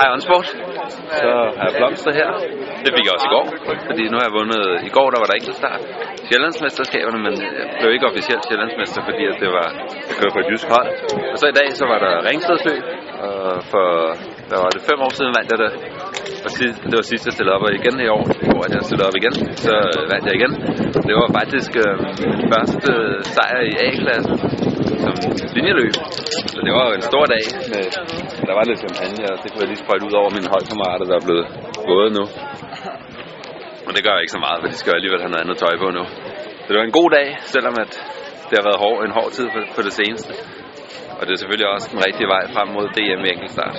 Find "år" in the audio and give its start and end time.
15.06-15.12, 18.16-18.24